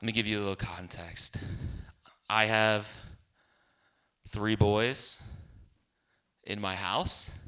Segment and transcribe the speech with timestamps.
[0.00, 1.36] Let me give you a little context.
[2.26, 2.90] I have
[4.30, 5.22] three boys
[6.44, 7.38] in my house.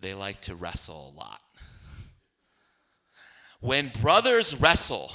[0.00, 1.40] They like to wrestle a lot.
[3.60, 5.12] When brothers wrestle,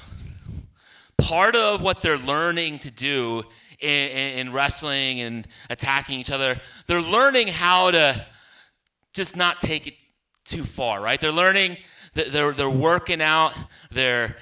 [1.20, 3.44] part of what they're learning to do
[3.80, 8.26] in, in, wrestling and attacking each other, they're learning how to
[9.14, 9.94] just not take it
[10.44, 11.21] too far, right?
[11.21, 11.78] They're learning,
[12.14, 13.54] they're, they're working out,
[13.92, 14.36] they're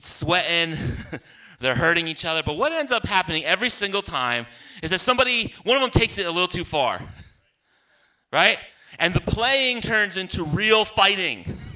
[0.00, 0.76] sweating,
[1.60, 2.42] they're hurting each other.
[2.42, 4.46] But what ends up happening every single time
[4.82, 7.00] is that somebody, one of them takes it a little too far,
[8.32, 8.58] right?
[8.98, 11.44] And the playing turns into real fighting.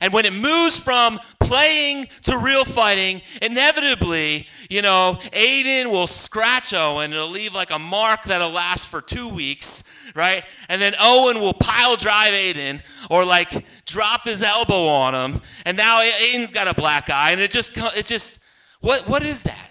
[0.00, 6.72] And when it moves from playing to real fighting, inevitably, you know, Aiden will scratch
[6.74, 7.12] Owen.
[7.12, 10.44] It'll leave like a mark that'll last for two weeks, right?
[10.68, 15.40] And then Owen will pile drive Aiden or like drop his elbow on him.
[15.64, 17.32] And now Aiden's got a black eye.
[17.32, 18.44] And it just, it just,
[18.80, 19.70] what, what is that?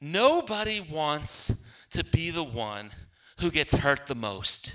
[0.00, 2.90] Nobody wants to be the one
[3.40, 4.74] who gets hurt the most.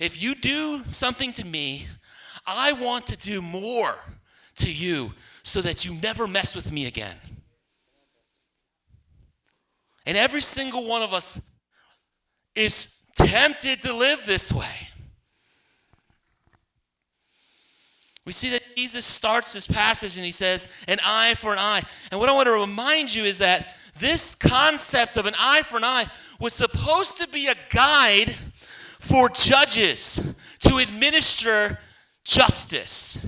[0.00, 1.86] If you do something to me,
[2.46, 3.94] I want to do more
[4.56, 7.16] to you so that you never mess with me again.
[10.06, 11.50] And every single one of us
[12.54, 14.88] is tempted to live this way.
[18.24, 21.82] We see that Jesus starts this passage and he says, an eye for an eye.
[22.10, 25.76] And what I want to remind you is that this concept of an eye for
[25.76, 26.06] an eye
[26.40, 28.34] was supposed to be a guide
[29.06, 31.78] for judges to administer
[32.24, 33.24] justice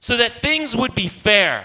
[0.00, 1.64] so that things would be fair.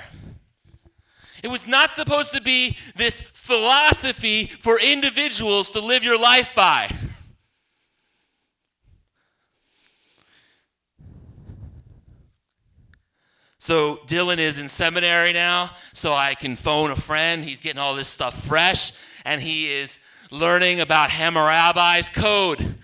[1.44, 6.88] It was not supposed to be this philosophy for individuals to live your life by.
[13.60, 17.44] So Dylan is in seminary now, so I can phone a friend.
[17.44, 18.92] He's getting all this stuff fresh,
[19.26, 19.98] and he is
[20.30, 22.78] learning about Hammurabi's code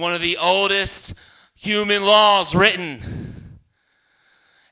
[0.00, 1.14] one of the oldest
[1.54, 3.00] human laws written.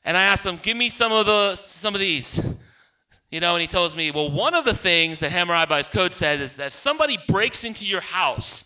[0.03, 2.41] And I asked him, "Give me some of the some of these."
[3.29, 6.41] You know, and he tells me, "Well, one of the things that Hammurabi's code says
[6.41, 8.65] is that if somebody breaks into your house,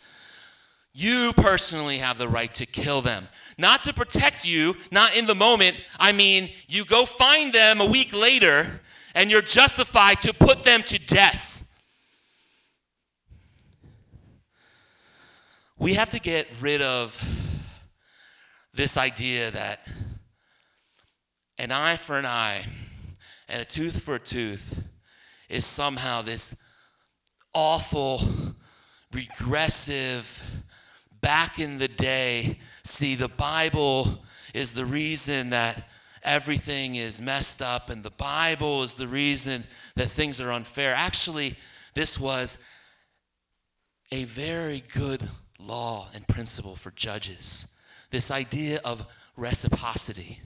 [0.93, 3.27] you personally have the right to kill them.
[3.57, 5.77] Not to protect you, not in the moment.
[5.99, 8.81] I mean, you go find them a week later
[9.15, 11.52] and you're justified to put them to death.
[15.83, 17.19] We have to get rid of
[18.73, 19.85] this idea that
[21.57, 22.63] an eye for an eye
[23.49, 24.81] and a tooth for a tooth
[25.49, 26.63] is somehow this
[27.53, 28.21] awful,
[29.11, 30.63] regressive,
[31.19, 32.59] back in the day.
[32.85, 34.23] See, the Bible
[34.53, 35.89] is the reason that
[36.23, 39.65] everything is messed up, and the Bible is the reason
[39.97, 40.93] that things are unfair.
[40.95, 41.57] Actually,
[41.93, 42.57] this was
[44.13, 45.27] a very good
[45.65, 47.75] law and principle for judges.
[48.09, 50.39] This idea of reciprocity.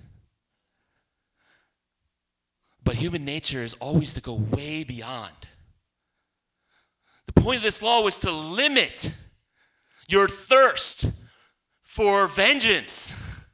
[2.83, 5.33] But human nature is always to go way beyond.
[7.25, 9.13] The point of this law was to limit
[10.07, 11.11] your thirst
[11.81, 13.45] for vengeance.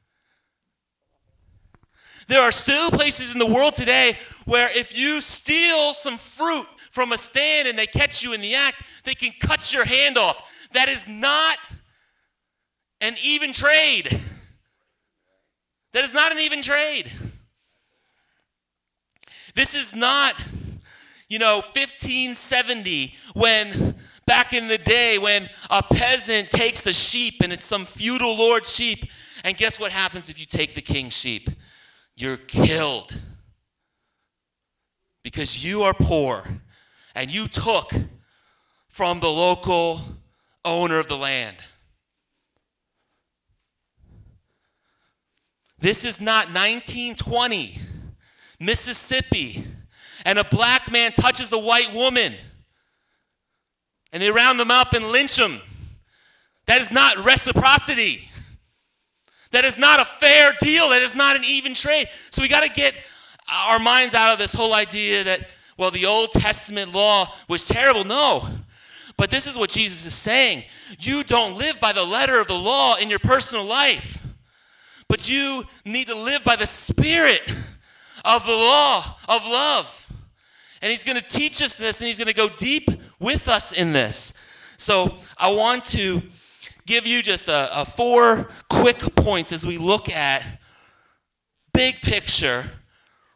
[2.27, 7.11] There are still places in the world today where if you steal some fruit from
[7.11, 10.62] a stand and they catch you in the act, they can cut your hand off.
[10.73, 11.57] That is not
[13.01, 14.07] an even trade.
[15.93, 17.11] That is not an even trade.
[19.55, 20.33] This is not,
[21.29, 23.95] you know, 1570 when
[24.25, 28.73] back in the day when a peasant takes a sheep and it's some feudal lord's
[28.73, 29.05] sheep.
[29.43, 31.49] And guess what happens if you take the king's sheep?
[32.15, 33.13] You're killed.
[35.23, 36.43] Because you are poor
[37.13, 37.91] and you took
[38.89, 40.01] from the local
[40.65, 41.55] owner of the land.
[45.79, 47.77] This is not 1920,
[48.59, 49.65] Mississippi,
[50.25, 52.33] and a black man touches a white woman
[54.13, 55.59] and they round them up and lynch them.
[56.67, 58.29] That is not reciprocity.
[59.51, 60.89] That is not a fair deal.
[60.89, 62.07] That is not an even trade.
[62.29, 62.93] So we got to get
[63.51, 68.03] our minds out of this whole idea that, well, the Old Testament law was terrible.
[68.03, 68.47] No.
[69.17, 70.63] But this is what Jesus is saying.
[70.99, 74.25] You don't live by the letter of the law in your personal life,
[75.07, 77.47] but you need to live by the spirit
[78.25, 79.99] of the law of love.
[80.81, 82.89] And he's going to teach us this and he's going to go deep
[83.19, 84.33] with us in this.
[84.77, 86.21] So I want to
[86.85, 90.43] give you just a, a four quick points as we look at
[91.73, 92.63] big picture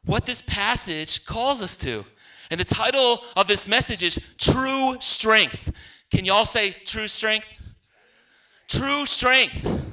[0.05, 2.05] what this passage calls us to.
[2.49, 6.03] And the title of this message is True Strength.
[6.11, 7.61] Can y'all say true strength?
[8.69, 9.83] True strength.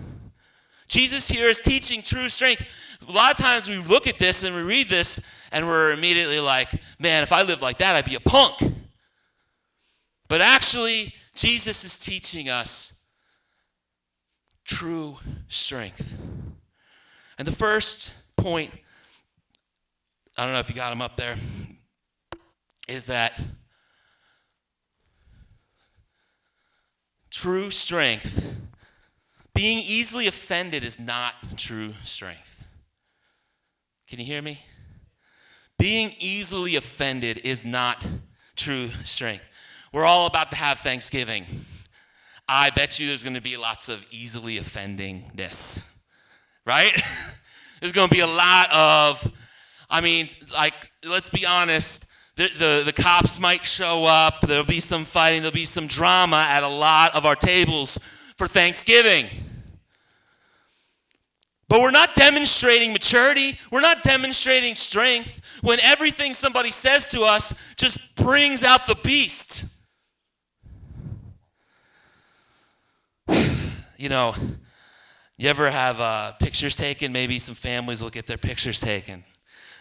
[0.89, 2.99] Jesus here is teaching true strength.
[3.09, 5.21] A lot of times we look at this and we read this
[5.53, 6.71] and we're immediately like,
[7.01, 8.55] man, if I lived like that, I'd be a punk.
[10.29, 13.05] But actually, Jesus is teaching us
[14.65, 15.17] true
[15.49, 16.19] strength.
[17.39, 18.71] And the first point,
[20.39, 21.35] I don't know if you got them up there,
[22.88, 23.40] is that
[27.31, 28.56] true strength,
[29.54, 32.64] being easily offended is not true strength.
[34.08, 34.60] Can you hear me?
[35.78, 38.04] Being easily offended is not
[38.56, 39.44] true strength.
[39.92, 41.46] We're all about to have Thanksgiving.
[42.48, 45.96] I bet you there's going to be lots of easily offendingness,
[46.66, 46.92] right?
[47.81, 49.26] there's going to be a lot of,
[49.88, 54.81] I mean, like, let's be honest, the, the, the, cops might show up, there'll be
[54.81, 57.98] some fighting, there'll be some drama at a lot of our tables
[58.36, 59.26] for Thanksgiving.
[61.69, 63.56] But we're not demonstrating maturity.
[63.70, 69.64] We're not demonstrating strength when everything somebody says to us just brings out the beast.
[73.96, 74.34] you know,
[75.38, 77.12] you ever have uh, pictures taken?
[77.12, 79.25] Maybe some families will get their pictures taken.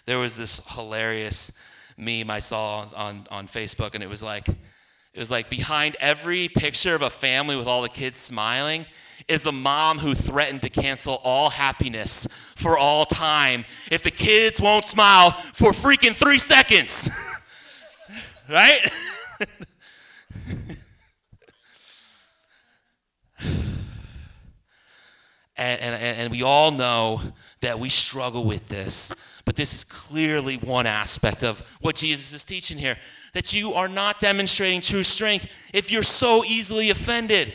[0.06, 1.52] There was this hilarious
[1.98, 6.50] meme I saw on, on Facebook, and it was like, it was like behind every
[6.50, 8.86] picture of a family with all the kids smiling
[9.28, 14.60] is the mom who threatened to cancel all happiness for all time if the kids
[14.60, 17.10] won't smile for freaking three seconds.
[18.50, 18.82] right?
[25.56, 27.22] And, and, and we all know
[27.62, 29.14] that we struggle with this.
[29.54, 32.98] But this is clearly one aspect of what Jesus is teaching here
[33.34, 37.54] that you are not demonstrating true strength if you're so easily offended.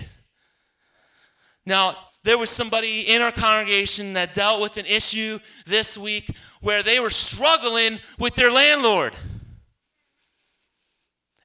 [1.67, 6.31] Now, there was somebody in our congregation that dealt with an issue this week
[6.61, 9.13] where they were struggling with their landlord.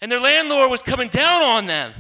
[0.01, 1.93] And their landlord was coming down on them.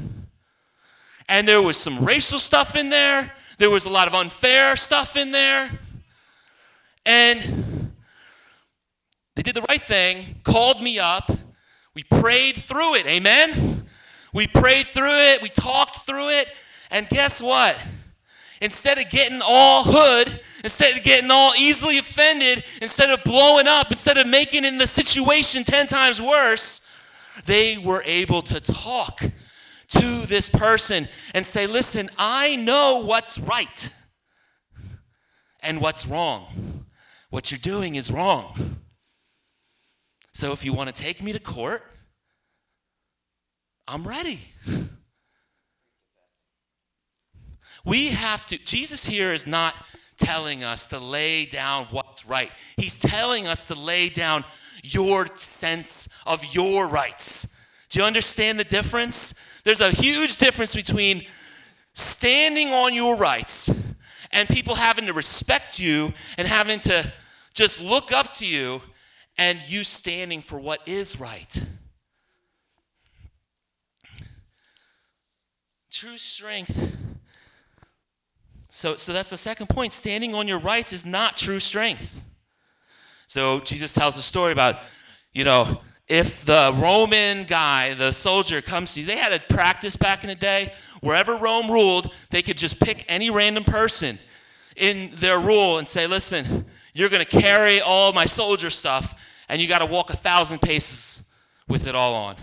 [1.27, 3.33] And there was some racial stuff in there.
[3.57, 5.71] There was a lot of unfair stuff in there.
[7.03, 7.72] And
[9.35, 11.31] they did the right thing, called me up.
[11.95, 13.07] We prayed through it.
[13.07, 13.51] Amen?
[14.33, 15.41] We prayed through it.
[15.41, 16.47] We talked through it.
[16.91, 17.77] And guess what?
[18.61, 20.29] Instead of getting all hood,
[20.63, 24.87] instead of getting all easily offended, instead of blowing up, instead of making in the
[24.87, 26.87] situation 10 times worse,
[27.45, 29.19] they were able to talk
[29.89, 33.89] to this person and say, Listen, I know what's right
[35.61, 36.45] and what's wrong.
[37.29, 38.53] What you're doing is wrong.
[40.33, 41.83] So if you want to take me to court,
[43.87, 44.39] I'm ready.
[47.85, 49.75] We have to, Jesus here is not
[50.17, 52.49] telling us to lay down what's right.
[52.77, 54.45] He's telling us to lay down
[54.83, 57.85] your sense of your rights.
[57.89, 59.61] Do you understand the difference?
[59.63, 61.23] There's a huge difference between
[61.93, 63.69] standing on your rights
[64.31, 67.11] and people having to respect you and having to
[67.53, 68.81] just look up to you
[69.37, 71.63] and you standing for what is right.
[75.91, 76.97] True strength.
[78.69, 79.93] So, so that's the second point.
[79.93, 82.23] Standing on your rights is not true strength.
[83.27, 84.77] So Jesus tells a story about,
[85.31, 89.95] you know, if the Roman guy, the soldier, comes to you, they had a practice
[89.95, 90.73] back in the day.
[91.01, 94.19] Wherever Rome ruled, they could just pick any random person
[94.75, 99.61] in their rule and say, listen, you're going to carry all my soldier stuff, and
[99.61, 101.27] you got to walk a thousand paces
[101.67, 102.35] with it all on.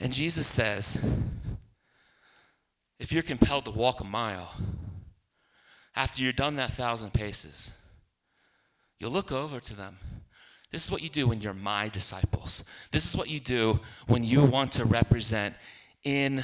[0.00, 1.12] And Jesus says,
[3.00, 4.52] if you're compelled to walk a mile,
[5.96, 7.72] after you're done that thousand paces,
[8.98, 9.96] You'll look over to them.
[10.70, 12.64] This is what you do when you're my disciples.
[12.90, 15.54] This is what you do when you want to represent
[16.04, 16.42] in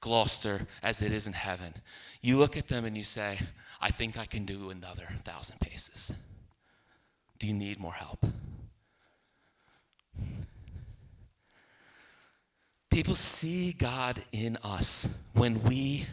[0.00, 1.72] Gloucester as it is in heaven.
[2.20, 3.38] You look at them and you say,
[3.80, 6.12] I think I can do another thousand paces.
[7.38, 8.24] Do you need more help?
[12.90, 16.06] People see God in us when we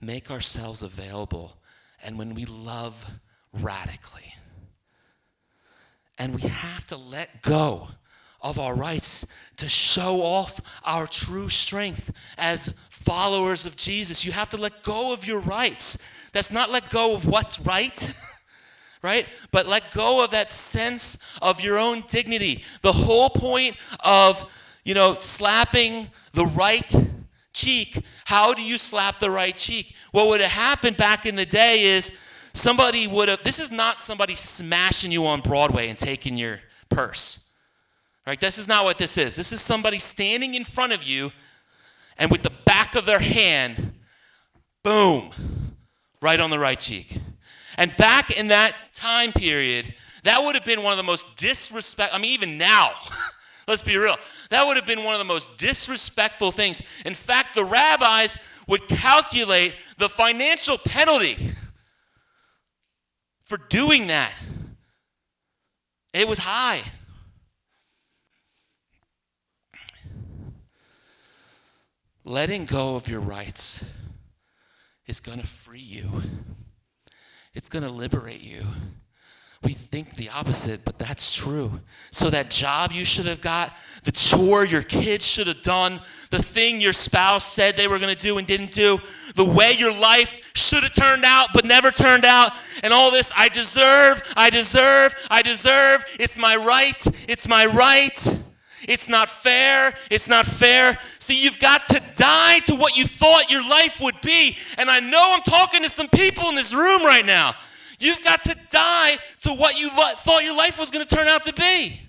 [0.00, 1.56] make ourselves available
[2.04, 3.04] and when we love
[3.52, 4.32] radically.
[6.18, 7.88] And we have to let go
[8.42, 9.26] of our rights
[9.58, 14.24] to show off our true strength as followers of Jesus.
[14.24, 16.30] You have to let go of your rights.
[16.32, 18.14] That's not let go of what's right.
[19.02, 19.26] right?
[19.50, 22.64] But let go of that sense of your own dignity.
[22.82, 26.92] The whole point of, you know, slapping the right
[27.52, 27.98] cheek.
[28.24, 29.94] How do you slap the right cheek?
[30.12, 32.10] What would have happened back in the day is
[32.54, 37.41] somebody would have, this is not somebody smashing you on Broadway and taking your purse.
[38.26, 38.38] Right?
[38.38, 39.34] This is not what this is.
[39.34, 41.32] This is somebody standing in front of you
[42.18, 43.92] and with the back of their hand,
[44.84, 45.30] boom,
[46.20, 47.18] right on the right cheek.
[47.78, 52.14] And back in that time period, that would have been one of the most disrespect.
[52.14, 52.92] I mean, even now,
[53.68, 54.16] let's be real,
[54.50, 57.02] that would have been one of the most disrespectful things.
[57.04, 61.36] In fact, the rabbis would calculate the financial penalty
[63.42, 64.32] for doing that.
[66.14, 66.82] It was high.
[72.24, 73.84] Letting go of your rights
[75.06, 76.08] is going to free you,
[77.52, 78.62] it's going to liberate you.
[79.64, 81.80] We think the opposite, but that's true.
[82.10, 86.00] So, that job you should have got, the chore your kids should have done,
[86.30, 88.98] the thing your spouse said they were going to do and didn't do,
[89.36, 92.52] the way your life should have turned out but never turned out,
[92.82, 98.18] and all this I deserve, I deserve, I deserve, it's my right, it's my right.
[98.88, 99.94] It's not fair.
[100.10, 100.98] It's not fair.
[101.18, 104.56] See, you've got to die to what you thought your life would be.
[104.78, 107.54] And I know I'm talking to some people in this room right now.
[107.98, 111.28] You've got to die to what you lo- thought your life was going to turn
[111.28, 112.00] out to be.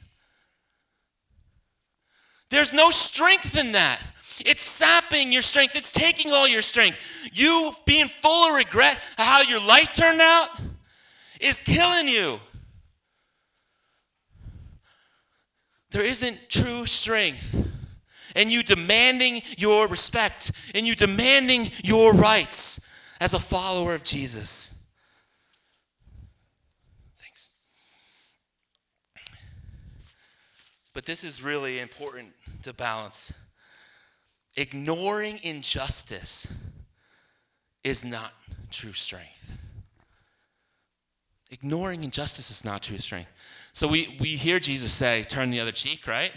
[2.50, 4.00] There's no strength in that.
[4.46, 5.75] It's sapping your strength.
[5.75, 7.30] It's taking all your strength.
[7.34, 10.50] You being full of regret how your life turned out
[11.39, 12.39] is killing you.
[15.93, 17.69] There isn't true strength
[18.35, 22.89] and you demanding your respect and you demanding your rights
[23.21, 24.83] as a follower of Jesus.
[27.19, 27.51] Thanks.
[30.95, 32.33] But this is really important
[32.63, 33.31] to balance.
[34.57, 36.51] Ignoring injustice
[37.83, 38.33] is not
[38.71, 39.59] true strength.
[41.51, 43.31] Ignoring injustice is not true strength.
[43.74, 46.32] So we, we hear Jesus say, turn the other cheek, right?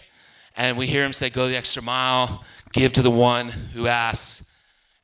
[0.57, 4.51] And we hear him say, go the extra mile, give to the one who asks.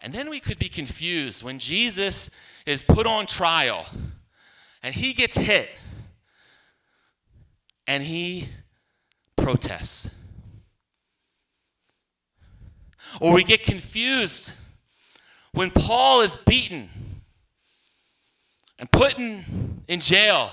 [0.00, 3.84] And then we could be confused when Jesus is put on trial
[4.82, 5.68] and he gets hit
[7.86, 8.48] and he
[9.36, 10.14] protests.
[13.20, 14.52] Or we get confused
[15.52, 16.88] when Paul is beaten
[18.78, 20.50] and put in, in jail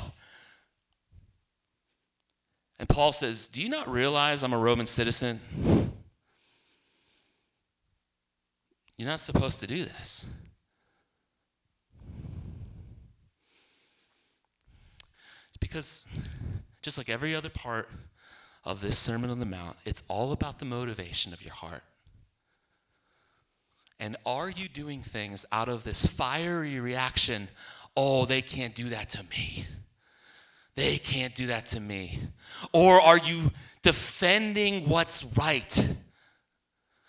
[2.80, 5.40] and Paul says, Do you not realize I'm a Roman citizen?
[8.98, 10.26] You're not supposed to do this.
[15.60, 16.08] Because,
[16.82, 17.90] just like every other part
[18.64, 21.84] of this Sermon on the Mount, it's all about the motivation of your heart.
[24.00, 27.50] And are you doing things out of this fiery reaction?
[27.96, 29.66] Oh, they can't do that to me.
[30.80, 32.20] They can't do that to me.
[32.72, 33.52] Or are you
[33.84, 35.98] defending what's right?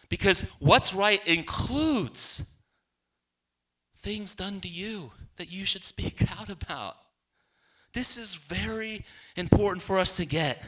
[0.09, 2.53] Because what's right includes
[3.99, 6.97] things done to you that you should speak out about.
[7.95, 9.05] This is very
[9.37, 10.61] important for us to get.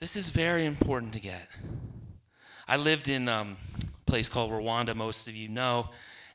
[0.00, 1.48] This is very important to get.
[2.66, 5.88] I lived in um, a place called Rwanda, most of you know,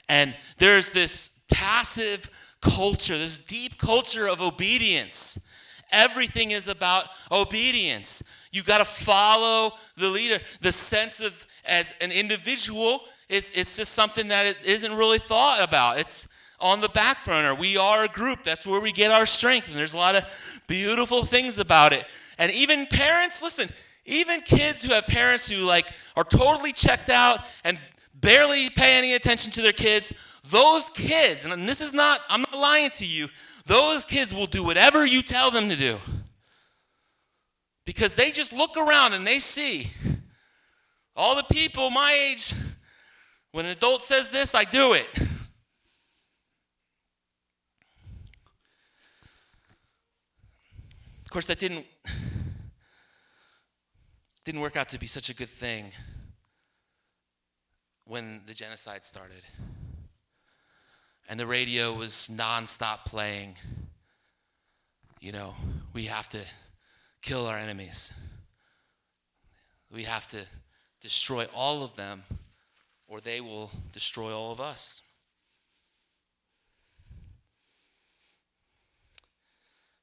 [0.07, 5.45] and there's this passive culture, this deep culture of obedience.
[5.91, 8.47] Everything is about obedience.
[8.51, 10.39] You got to follow the leader.
[10.61, 15.63] The sense of as an individual, it's, it's just something that it isn't really thought
[15.63, 15.99] about.
[15.99, 16.27] It's
[16.59, 17.55] on the back burner.
[17.55, 18.43] We are a group.
[18.43, 19.67] That's where we get our strength.
[19.67, 22.05] And there's a lot of beautiful things about it.
[22.37, 23.69] And even parents, listen,
[24.05, 27.79] even kids who have parents who like are totally checked out and
[28.21, 30.13] barely pay any attention to their kids,
[30.49, 33.27] those kids, and this is not, I'm not lying to you,
[33.65, 35.97] those kids will do whatever you tell them to do.
[37.85, 39.89] Because they just look around and they see
[41.15, 42.53] all the people my age,
[43.51, 45.07] when an adult says this, I do it.
[51.25, 51.85] Of course, that didn't
[54.45, 55.91] didn't work out to be such a good thing
[58.09, 59.43] when the genocide started.
[61.29, 63.53] And the radio was nonstop playing,
[65.21, 65.53] you know,
[65.93, 66.39] we have to
[67.21, 68.19] kill our enemies.
[69.91, 70.43] We have to
[71.01, 72.23] destroy all of them,
[73.07, 75.03] or they will destroy all of us.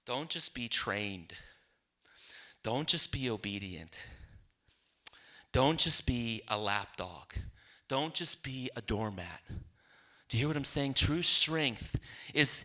[0.07, 1.33] Don't just be trained.
[2.63, 3.99] Don't just be obedient.
[5.51, 7.33] Don't just be a lapdog.
[7.89, 9.43] Don't just be a doormat.
[10.29, 10.95] Do you hear what I'm saying?
[10.95, 11.99] True strength
[12.35, 12.65] is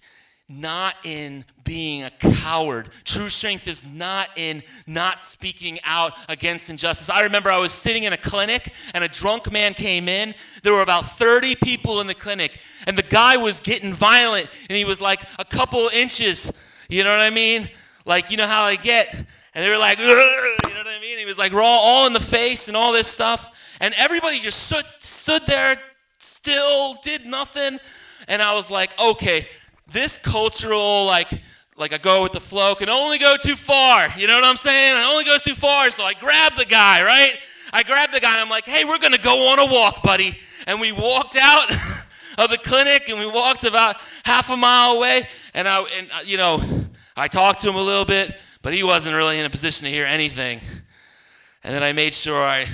[0.49, 2.89] not in being a coward.
[3.05, 7.09] True strength is not in not speaking out against injustice.
[7.09, 10.33] I remember I was sitting in a clinic and a drunk man came in.
[10.63, 14.77] There were about 30 people in the clinic, and the guy was getting violent, and
[14.77, 16.51] he was like a couple inches.
[16.89, 17.69] You know what I mean?
[18.05, 19.13] Like, you know how I get?
[19.53, 21.19] And they were like, you know what I mean?
[21.19, 23.60] He was like raw, all in the face and all this stuff.
[23.81, 25.75] And everybody just stood, stood there
[26.19, 27.79] still, did nothing.
[28.27, 29.47] And I was like, okay,
[29.91, 31.29] this cultural like
[31.77, 34.07] like I go with the flow can only go too far.
[34.15, 34.97] You know what I'm saying?
[34.97, 35.89] It only goes too far.
[35.89, 37.39] So I grab the guy, right?
[37.73, 40.37] I grabbed the guy and I'm like, hey, we're gonna go on a walk, buddy.
[40.67, 41.71] And we walked out
[42.37, 45.23] of the clinic and we walked about half a mile away.
[45.55, 46.61] And I and uh, you know,
[47.17, 49.91] I talked to him a little bit, but he wasn't really in a position to
[49.91, 50.59] hear anything.
[51.63, 52.67] And then I made sure I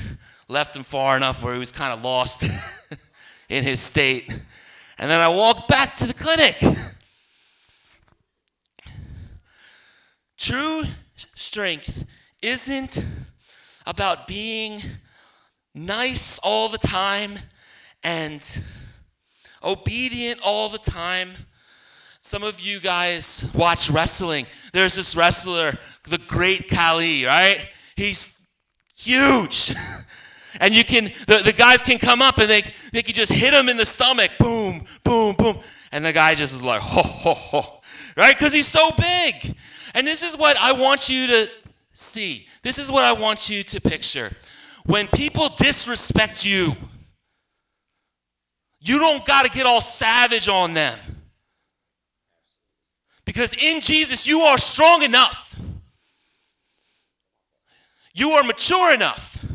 [0.47, 2.43] left him far enough where he was kind of lost
[3.49, 4.29] in his state.
[4.97, 6.59] And then I walked back to the clinic.
[10.37, 10.83] True
[11.35, 12.05] strength
[12.41, 13.03] isn't
[13.85, 14.81] about being
[15.73, 17.37] nice all the time
[18.03, 18.63] and
[19.63, 21.31] obedient all the time.
[22.21, 24.47] Some of you guys watch wrestling.
[24.73, 25.71] There's this wrestler,
[26.03, 27.69] the great Khali, right?
[27.95, 28.39] He's
[28.97, 29.73] huge.
[30.59, 32.61] and you can, the, the guys can come up and they,
[32.91, 34.31] they can just hit him in the stomach.
[34.39, 35.57] Boom, boom, boom.
[35.91, 37.81] And the guy just is like, ho, ho, ho.
[38.15, 38.35] Right?
[38.35, 39.55] Because he's so big.
[39.93, 41.49] And this is what I want you to
[41.93, 42.47] see.
[42.63, 44.31] This is what I want you to picture.
[44.85, 46.75] When people disrespect you,
[48.79, 50.97] you don't got to get all savage on them.
[53.25, 55.59] Because in Jesus, you are strong enough.
[58.13, 59.45] You are mature enough.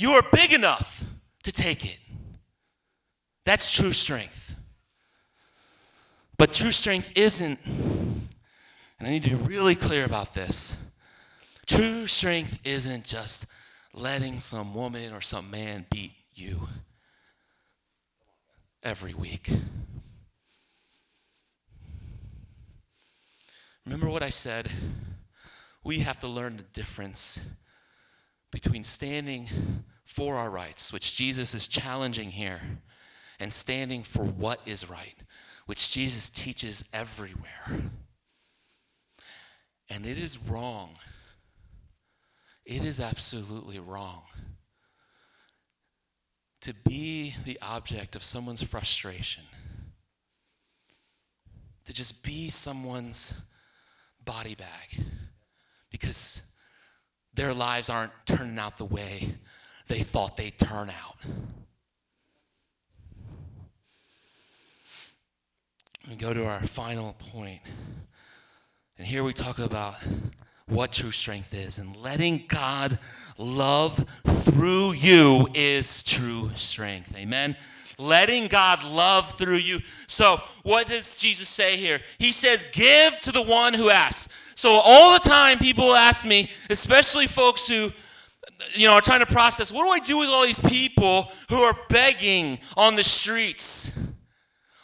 [0.00, 1.04] You are big enough
[1.42, 1.98] to take it.
[3.44, 4.56] That's true strength.
[6.38, 7.58] But true strength isn't
[8.98, 10.74] and I need to be really clear about this.
[11.66, 13.44] True strength isn't just
[13.92, 16.60] letting some woman or some man beat you
[18.82, 19.50] every week.
[23.84, 24.70] Remember what I said?
[25.84, 27.38] We have to learn the difference
[28.50, 29.46] between standing
[30.10, 32.58] for our rights, which Jesus is challenging here,
[33.38, 35.14] and standing for what is right,
[35.66, 37.92] which Jesus teaches everywhere.
[39.88, 40.96] And it is wrong.
[42.66, 44.22] It is absolutely wrong
[46.62, 49.44] to be the object of someone's frustration,
[51.84, 53.32] to just be someone's
[54.24, 55.06] body bag
[55.92, 56.42] because
[57.32, 59.36] their lives aren't turning out the way
[59.90, 61.16] they thought they'd turn out.
[66.08, 67.60] We go to our final point.
[68.98, 69.96] And here we talk about
[70.66, 71.80] what true strength is.
[71.80, 73.00] And letting God
[73.36, 77.16] love through you is true strength.
[77.16, 77.56] Amen.
[77.98, 79.80] Letting God love through you.
[80.06, 81.98] So, what does Jesus say here?
[82.18, 84.52] He says, Give to the one who asks.
[84.54, 87.90] So, all the time, people ask me, especially folks who
[88.74, 91.56] you know, are trying to process what do I do with all these people who
[91.56, 93.96] are begging on the streets?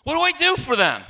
[0.04, 1.02] What do I do for them?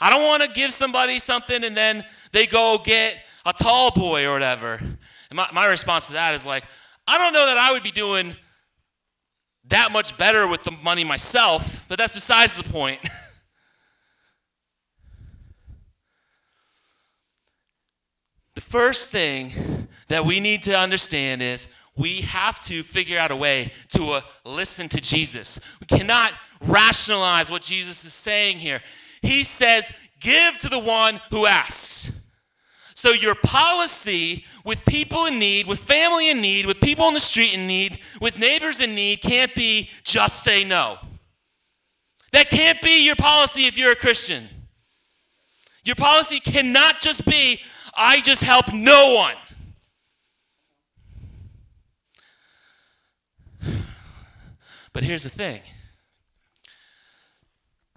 [0.00, 4.26] I don't want to give somebody something and then they go get a tall boy
[4.26, 4.74] or whatever.
[4.74, 6.64] And my, my response to that is like,
[7.06, 8.36] I don't know that I would be doing
[9.68, 13.00] that much better with the money myself, but that's besides the point.
[18.74, 19.52] first thing
[20.08, 24.20] that we need to understand is we have to figure out a way to uh,
[24.44, 25.78] listen to Jesus.
[25.78, 28.80] We cannot rationalize what Jesus is saying here.
[29.22, 32.20] He says, Give to the one who asks.
[32.96, 37.20] So, your policy with people in need, with family in need, with people on the
[37.20, 40.96] street in need, with neighbors in need can't be just say no.
[42.32, 44.48] That can't be your policy if you're a Christian.
[45.84, 47.60] Your policy cannot just be,
[47.96, 49.36] I just help no one.
[54.92, 55.60] But here's the thing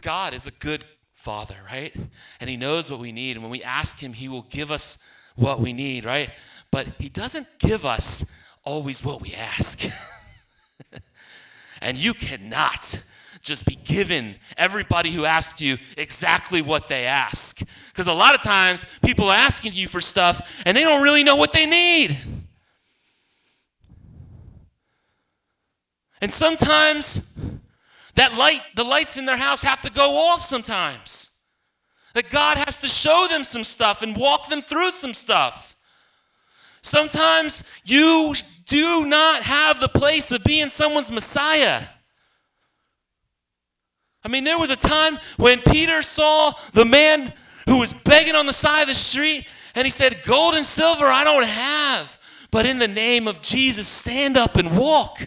[0.02, 0.84] God is a good
[1.14, 1.96] Father, right?
[2.40, 3.36] And He knows what we need.
[3.36, 5.04] And when we ask Him, He will give us
[5.36, 6.30] what we need, right?
[6.72, 9.90] But He doesn't give us always what we ask.
[11.82, 13.04] and you cannot
[13.48, 17.60] just be given everybody who asks you exactly what they ask.
[17.88, 21.24] Because a lot of times people are asking you for stuff and they don't really
[21.24, 22.18] know what they need.
[26.20, 27.34] And sometimes
[28.16, 31.44] that light, the lights in their house have to go off sometimes.
[32.14, 35.76] That God has to show them some stuff and walk them through some stuff.
[36.82, 38.34] Sometimes you
[38.66, 41.84] do not have the place of being someone's Messiah.
[44.24, 47.34] I mean, there was a time when Peter saw the man
[47.68, 51.06] who was begging on the side of the street, and he said, Gold and silver
[51.06, 55.20] I don't have, but in the name of Jesus, stand up and walk.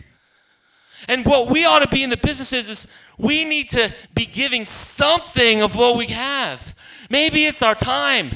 [1.09, 4.27] And what we ought to be in the business is, is we need to be
[4.27, 6.75] giving something of what we have.
[7.11, 8.31] Maybe it's our time.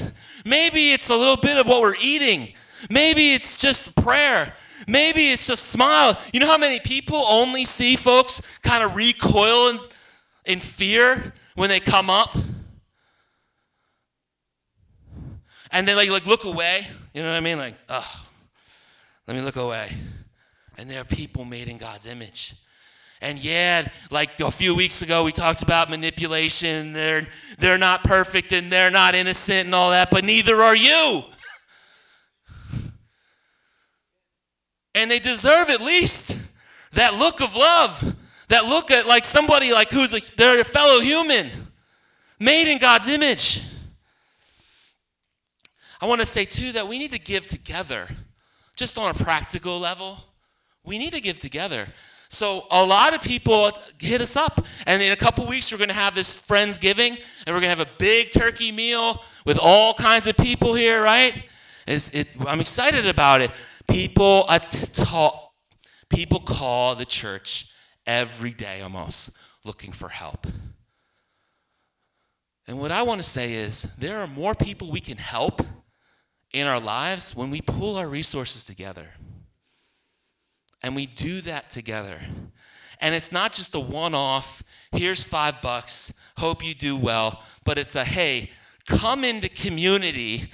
[0.45, 2.53] Maybe it's a little bit of what we're eating.
[2.89, 4.53] Maybe it's just prayer.
[4.87, 6.15] Maybe it's just smile.
[6.33, 9.79] You know how many people only see folks kind of recoil in,
[10.45, 12.35] in fear when they come up?
[15.71, 16.87] And they like, like look away.
[17.13, 17.57] You know what I mean?
[17.57, 18.27] Like, oh,
[19.27, 19.91] let me look away.
[20.77, 22.53] And there are people made in God's image.
[23.21, 26.93] And yeah, like a few weeks ago, we talked about manipulation.
[26.93, 27.23] They're,
[27.57, 31.23] they're not perfect and they're not innocent and all that, but neither are you.
[34.93, 36.37] and they deserve at least
[36.91, 38.15] that look of love,
[38.47, 41.49] that look at like somebody like who's a, they're a fellow human,
[42.39, 43.63] made in God's image.
[46.01, 48.07] I want to say too that we need to give together,
[48.75, 50.19] just on a practical level.
[50.83, 51.87] We need to give together.
[52.29, 55.89] So a lot of people hit us up, and in a couple weeks we're going
[55.89, 59.93] to have this friendsgiving, and we're going to have a big turkey meal with all
[59.93, 61.49] kinds of people here, right?
[61.87, 63.51] It, I'm excited about it.
[63.87, 65.53] People, talk,
[66.09, 67.71] people call the church
[68.05, 70.47] every day almost looking for help.
[72.67, 75.61] And what I want to say is there are more people we can help
[76.51, 79.07] in our lives when we pull our resources together.
[80.83, 82.19] And we do that together.
[83.01, 87.77] And it's not just a one off, here's five bucks, hope you do well, but
[87.77, 88.51] it's a hey,
[88.87, 90.49] come into community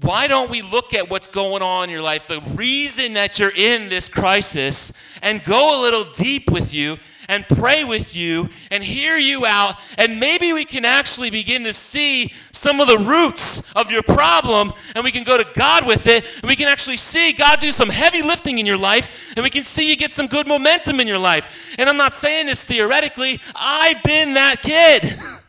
[0.00, 3.54] why don't we look at what's going on in your life, the reason that you're
[3.54, 6.96] in this crisis, and go a little deep with you
[7.28, 9.76] and pray with you and hear you out?
[9.98, 14.72] And maybe we can actually begin to see some of the roots of your problem,
[14.94, 17.70] and we can go to God with it, and we can actually see God do
[17.70, 21.00] some heavy lifting in your life, and we can see you get some good momentum
[21.00, 21.74] in your life.
[21.78, 25.14] And I'm not saying this theoretically, I've been that kid.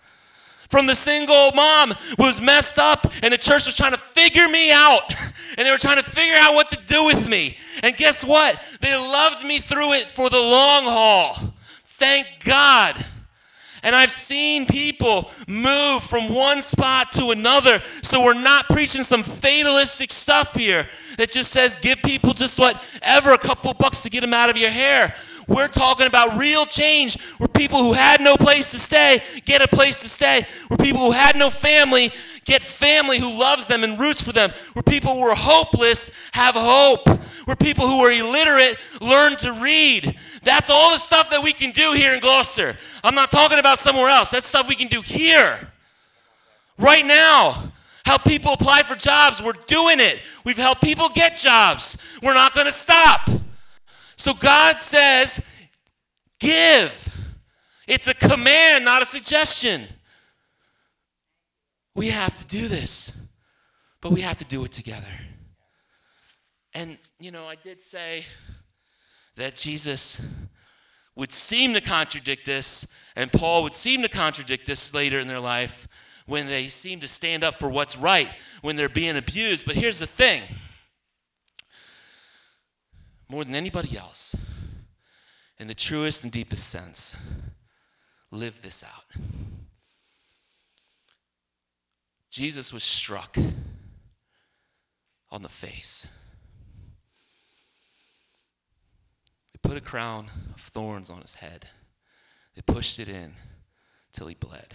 [0.73, 4.71] from the single mom was messed up, and the church was trying to figure me
[4.71, 5.15] out.
[5.55, 7.55] And they were trying to figure out what to do with me.
[7.83, 8.59] And guess what?
[8.81, 11.35] They loved me through it for the long haul.
[11.35, 12.95] Thank God.
[13.83, 17.79] And I've seen people move from one spot to another.
[17.81, 23.33] So we're not preaching some fatalistic stuff here that just says give people just whatever,
[23.33, 25.13] a couple bucks to get them out of your hair.
[25.47, 29.67] We're talking about real change where people who had no place to stay get a
[29.67, 32.11] place to stay, where people who had no family
[32.45, 36.55] get family who loves them and roots for them, where people who are hopeless have
[36.55, 37.07] hope,
[37.45, 40.15] where people who are illiterate learn to read.
[40.43, 42.75] That's all the stuff that we can do here in Gloucester.
[43.03, 44.31] I'm not talking about somewhere else.
[44.31, 45.57] That's stuff we can do here,
[46.77, 47.71] right now.
[48.05, 49.41] Help people apply for jobs.
[49.41, 50.19] We're doing it.
[50.43, 52.19] We've helped people get jobs.
[52.21, 53.29] We're not going to stop.
[54.17, 55.67] So God says,
[56.39, 57.09] give.
[57.87, 59.87] It's a command, not a suggestion.
[61.95, 63.11] We have to do this,
[64.01, 65.05] but we have to do it together.
[66.73, 68.25] And, you know, I did say
[69.35, 70.19] that Jesus
[71.15, 75.39] would seem to contradict this, and Paul would seem to contradict this later in their
[75.39, 75.87] life
[76.25, 78.29] when they seem to stand up for what's right
[78.61, 79.65] when they're being abused.
[79.65, 80.41] But here's the thing
[83.29, 84.35] more than anybody else,
[85.57, 87.15] in the truest and deepest sense,
[88.31, 89.23] live this out.
[92.33, 93.37] Jesus was struck
[95.29, 96.07] on the face.
[99.53, 101.67] They put a crown of thorns on his head.
[102.55, 103.33] They pushed it in
[104.13, 104.73] till he bled.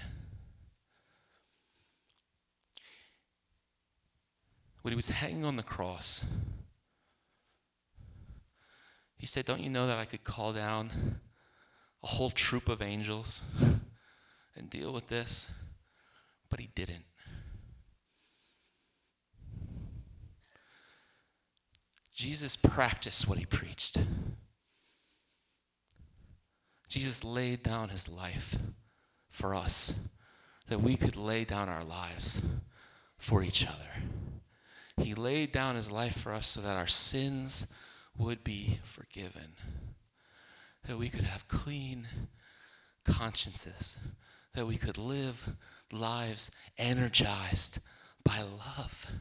[4.83, 6.25] When he was hanging on the cross,
[9.16, 10.92] he said, Don't you know that I could call down
[12.05, 13.42] a whole troop of angels
[14.55, 15.51] and deal with this?
[16.49, 17.03] But he didn't.
[22.19, 23.97] Jesus practiced what he preached.
[26.89, 28.59] Jesus laid down his life
[29.31, 30.09] for us,
[30.69, 32.43] that we could lay down our lives
[33.19, 34.03] for each other.
[35.01, 37.73] He laid down his life for us so that our sins
[38.19, 39.53] would be forgiven,
[40.89, 42.09] that we could have clean
[43.05, 43.97] consciences,
[44.55, 45.55] that we could live
[45.93, 47.79] lives energized
[48.25, 49.13] by love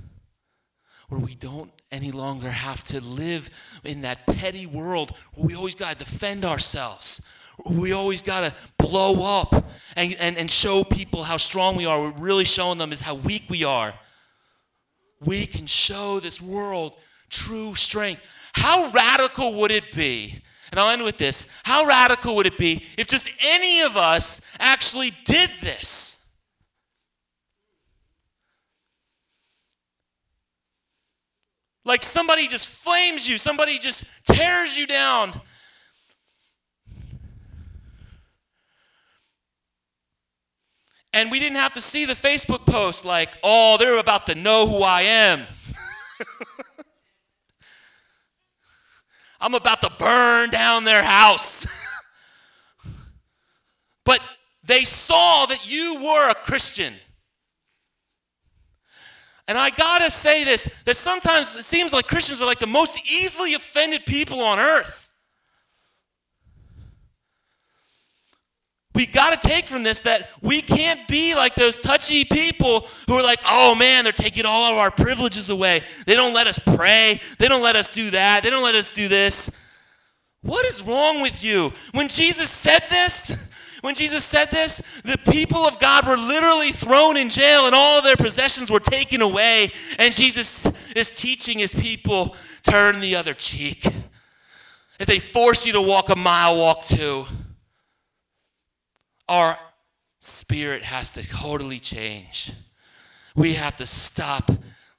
[1.10, 5.76] where we don't any longer have to live in that petty world where we always
[5.76, 7.54] got to defend ourselves.
[7.72, 9.54] We always got to blow up
[9.96, 12.00] and, and, and show people how strong we are.
[12.00, 13.94] We're really showing them is how weak we are.
[15.22, 16.98] We can show this world
[17.30, 18.52] true strength.
[18.54, 20.36] How radical would it be?
[20.72, 21.50] And I'll end with this.
[21.64, 26.17] How radical would it be if just any of us actually did this?
[31.88, 35.32] Like somebody just flames you, somebody just tears you down.
[41.14, 44.68] And we didn't have to see the Facebook post like, oh, they're about to know
[44.68, 45.46] who I am.
[49.40, 51.66] I'm about to burn down their house.
[54.04, 54.20] but
[54.66, 56.94] they saw that you were a Christian.
[59.48, 63.00] And I gotta say this that sometimes it seems like Christians are like the most
[63.10, 65.08] easily offended people on earth.
[68.98, 73.14] We got to take from this that we can't be like those touchy people who
[73.14, 75.84] are like, oh man, they're taking all of our privileges away.
[76.08, 77.20] They don't let us pray.
[77.38, 78.42] They don't let us do that.
[78.42, 79.68] They don't let us do this.
[80.42, 81.72] What is wrong with you?
[81.92, 83.47] When Jesus said this,
[83.82, 88.02] when Jesus said this, the people of God were literally thrown in jail and all
[88.02, 89.70] their possessions were taken away.
[90.00, 93.86] And Jesus is teaching his people turn the other cheek.
[95.00, 97.26] If they force you to walk a mile, walk two.
[99.30, 99.56] Our
[100.20, 102.52] spirit has to totally change.
[103.36, 104.50] We have to stop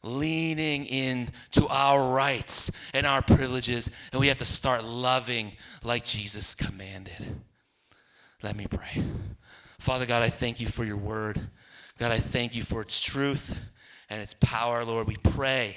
[0.04, 6.54] leaning into our rights and our privileges, and we have to start loving like Jesus
[6.54, 7.40] commanded.
[8.42, 9.02] Let me pray.
[9.78, 11.40] Father God, I thank you for your word.
[11.98, 13.70] God, I thank you for its truth
[14.08, 15.08] and its power, Lord.
[15.08, 15.76] We pray.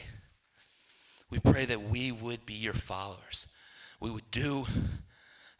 [1.32, 3.48] We pray that we would be your followers.
[4.00, 4.66] We would do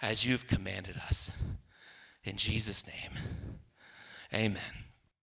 [0.02, 1.32] as you've commanded us.
[2.24, 3.12] In Jesus' name,
[4.34, 4.62] amen.